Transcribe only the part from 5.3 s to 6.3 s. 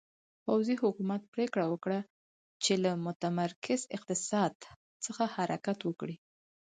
حرکت وکړي.